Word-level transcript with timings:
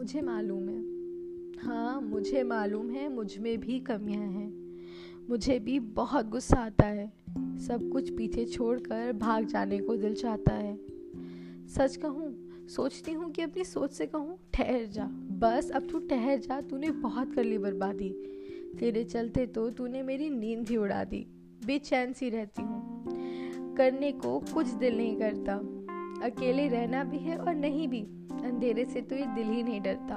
मुझे 0.00 0.20
मालूम 0.20 0.68
है। 0.68 0.80
हाँ 1.66 2.00
मुझे 2.00 2.42
मालूम 2.42 2.90
है, 2.90 3.14
मुझमें 3.14 3.60
भी 3.60 3.80
कमियाँ 3.80 4.22
हैं। 4.22 4.78
मुझे 5.30 5.58
भी 5.58 5.80
बहुत 5.80 6.28
गुस्सा 6.28 6.56
आता 6.56 6.86
है। 6.86 7.12
सब 7.58 7.90
कुछ 7.92 8.10
पीछे 8.10 8.44
छोड़कर 8.44 9.12
भाग 9.12 9.44
जाने 9.44 9.78
को 9.78 9.96
दिल 9.96 10.14
चाहता 10.14 10.54
है। 10.54 10.78
सच 11.68 11.96
कहूँ, 11.96 12.48
सोचती 12.68 13.12
हूँ 13.12 13.30
कि 13.30 13.42
अपनी 13.42 13.64
सोच 13.64 13.92
से 13.92 14.06
कहूँ, 14.06 14.38
ठहर 14.54 14.84
जा। 14.84 15.04
बस, 15.38 15.70
अब 15.70 15.88
तू 15.90 15.98
ठहर 15.98 16.38
जा, 16.38 16.60
तूने 16.60 16.90
बहुत 16.90 17.34
कर 17.34 17.44
ली 17.44 17.58
बर्बादी। 17.58 18.10
तेरे 18.80 19.04
चलते 19.04 19.46
तो 19.46 19.70
तूने 19.70 20.02
मेरी 20.02 20.30
नींद 20.30 20.68
ही 20.68 20.76
उड़ा 20.76 21.04
दी। 21.04 21.26
बेचैन 21.66 22.12
सी 22.12 22.30
रहती 22.30 22.62
हूँ। 22.62 23.04
करने 23.76 24.12
को 24.12 24.44
कुछ 24.54 24.66
दिल 24.66 24.96
नहीं 24.96 25.16
करता। 25.16 25.54
अकेले 26.26 26.68
रहना 26.68 27.04
भी 27.04 27.18
है 27.18 27.36
और 27.36 27.54
नहीं 27.54 27.88
भी। 27.88 28.06
अंधेरे 28.60 28.84
से 28.84 29.00
तो 29.00 29.16
ये 29.16 29.26
दिल 29.26 29.48
ही 29.48 29.62
नहीं 29.62 29.80
डरता। 29.80 30.14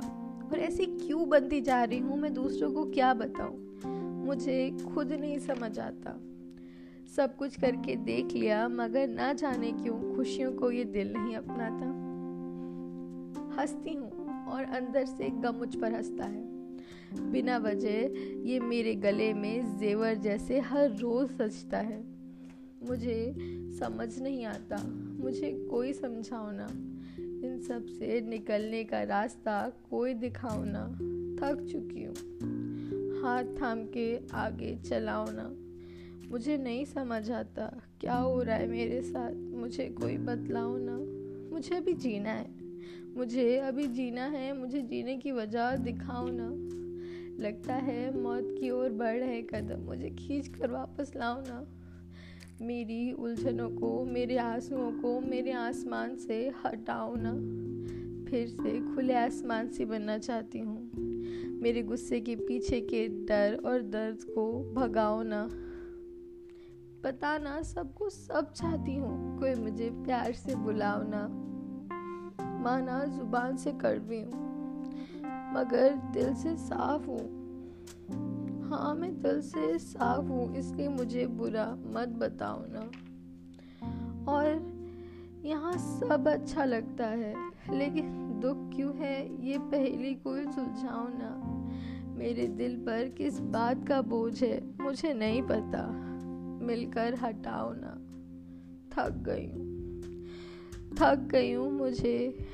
और 0.52 0.60
ऐसी 0.60 0.86
क्यों 0.86 1.30
बनती 1.30 1.62
जा 1.62 1.84
रही 1.84 2.00
हूँ 2.00 2.18
मैं 2.18 2.34
दूसरों 2.34 2.72
को 2.72 2.84
क्या 2.86 3.14
बताऊँ? 3.14 4.26
मुझे 4.26 4.78
खुद 4.94 5.12
नहीं 5.12 5.38
समझ 5.40 5.80
आता। 5.80 6.16
सब 7.16 7.36
कुछ 7.36 7.56
करके 7.60 7.96
देख 7.96 8.34
लिया, 8.34 8.68
मगर 8.68 9.08
ना 9.08 9.34
जाने 9.34 9.72
क्यों 9.72 10.16
खुशियों 10.16 10.52
को 10.52 10.72
ये 10.72 10.84
दिल 10.84 11.14
नहीं 11.14 11.36
अपनाता। 11.36 11.86
हंसती 13.62 13.94
हूँ 13.94 14.46
और 14.48 14.64
अंदर 14.64 15.06
से 15.06 15.30
गम 15.30 15.56
मुझ 15.56 15.76
पर 15.76 15.94
हंसता 15.94 16.24
है। 16.24 17.32
बिना 17.32 17.58
वजह 17.58 18.22
ये 18.50 18.60
मेरे 18.60 18.96
गले 18.96 19.34
में 19.34 19.78
जेवर 19.78 20.16
जैसे 20.16 20.60
हर 20.60 20.90
रोज 20.90 21.30
सजता 21.30 21.78
है। 21.78 22.04
मुझे 22.88 23.36
समझ 23.80 24.20
नहीं 24.20 24.46
आता, 24.46 24.84
मुझे 25.20 25.68
कोई 25.72 25.94
समझाओ 25.94 26.52
ना। 26.52 26.68
इन 27.44 27.60
सबसे 27.60 28.22
निकलने 28.22 28.84
का 28.84 29.04
रास्ता 29.04 29.70
कोई 29.90 30.14
दिखाओ 30.14 30.64
ना। 30.64 30.88
थक 31.42 31.62
चुकी 31.62 32.04
हूँ। 32.04 32.16
हाथ 33.22 33.44
थाम 33.44 33.86
के 33.86 34.20
आगे 34.34 34.76
चलाओ 34.76 35.26
ना। 35.30 35.56
मुझे 36.32 36.58
नहीं 36.58 36.86
समझ 36.86 37.32
आता 37.32 37.82
क्या 38.02 38.16
हो 38.16 38.42
रहा 38.44 38.56
है 38.56 38.68
मेरे 38.68 39.02
साथ। 39.02 39.34
मुझे 39.34 39.90
कोई 39.90 40.18
बतलाओ 40.18 40.78
ना। 40.78 40.98
मुझे 41.54 41.76
अभी 41.76 41.94
जीना 41.94 42.30
है। 42.30 42.48
मुझे 43.18 43.58
अभी 43.58 43.88
जीना 43.88 44.26
है। 44.26 44.58
मुझे 44.58 44.82
जीने 44.82 45.18
की 45.18 45.32
वजह 45.32 45.76
दिखाओ 45.76 46.28
ना। 46.32 46.74
लगता 47.44 47.76
है 47.76 48.18
मौत 48.18 48.56
की 48.60 48.70
ओर 48.70 48.90
बढ़ 48.90 49.18
रहे 49.18 49.42
कदम 49.42 49.80
मुझे 49.80 50.10
खींच 50.10 50.48
कर 50.48 50.72
वापस 50.72 51.12
लाओ 51.16 51.42
ना। 51.42 51.83
मेरी 52.64 53.12
उलझनों 53.12 53.70
को, 53.70 54.06
मेरे 54.06 54.38
आंसुओं 54.38 54.92
को, 54.92 55.20
मेरे 55.22 55.52
आसमान 55.52 56.16
से 56.16 56.54
हटाओ 56.66 57.16
ना। 57.16 57.34
फिर 58.30 58.48
से 58.48 58.96
खुले 58.96 59.14
आसमान 59.14 59.68
से 59.68 59.86
बनना 59.86 60.18
चाहती 60.18 60.60
हूँ। 60.60 60.92
मेरे 61.62 61.84
गुस्से 61.84 62.22
के 62.22 62.36
पीछे 62.36 62.82
के 62.82 63.08
डर 63.26 63.62
और 63.66 63.82
दर्द 63.82 64.24
को 64.24 64.74
भगाओ 64.74 65.24
ना। 65.24 65.44
बताना 67.04 67.62
सबको 67.62 68.10
सब 68.10 68.54
चाहती 68.54 68.96
हूँ, 68.96 69.40
कोई 69.40 69.56
मुझे 69.56 69.90
प्यार 69.90 70.34
से 70.34 70.56
बुलाओ 70.56 71.02
ना। 71.06 71.28
माना 72.64 73.06
ज़ुबान 73.06 73.58
से 73.58 73.72
कड़वी 73.72 74.22
हूँ, 74.22 74.44
मगर 75.54 75.90
दिल 76.14 76.34
से 76.34 76.56
साफ़ 76.58 77.06
हूँ। 77.08 77.44
हाँ 78.74 78.96
मैं 78.96 79.22
दिल 79.22 79.42
से 79.42 79.80
साफ़ 79.80 80.26
हूँ, 80.26 80.56
इसलिए 80.56 80.88
मुझे 80.88 81.28
बुरा 81.28 81.78
मत 81.86 82.08
बताओ 82.08 82.66
ना। 82.68 82.82
और 84.32 84.46
यहाँ 85.46 85.74
सब 85.78 86.28
अच्छा 86.28 86.66
लगता 86.66 87.08
है, 87.08 87.52
लेकिन 87.74 88.40
दुख 88.40 88.76
क्यों 88.76 88.96
है, 88.96 89.46
ये 89.46 89.58
पहली 89.58 90.16
कोई 90.16 90.44
सुलझाओ 90.44 91.08
ना। 91.10 91.40
मेरे 92.18 92.48
दिल 92.48 92.76
पर 92.76 93.10
किस 93.10 93.40
बात 93.40 93.88
का 93.88 94.02
बोझ 94.02 94.44
है, 94.44 94.74
मुझे 94.82 95.14
नहीं 95.14 95.42
पता। 95.42 95.88
मिलकर 96.66 97.16
हटाओ 97.16 97.74
ना। 97.76 98.00
थक 98.96 99.12
गई 99.12 99.48
हूँ। 99.48 99.84
थक 100.96 101.28
गई 101.32 101.54
हूँ, 101.54 101.72
मुझे 101.72 102.46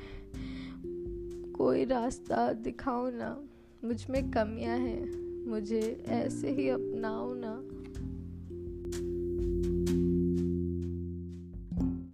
कोई 1.56 1.84
रास्ता 1.84 2.52
दिखाओ 2.52 3.10
ना। 3.10 3.42
मुझमें 3.84 4.30
कमियाँ 4.30 4.78
हैं। 4.78 5.29
मुझे 5.50 6.04
ऐसे 6.08 6.50
ही 6.50 6.68
अपनाओ 6.68 7.34
ना। 7.34 7.79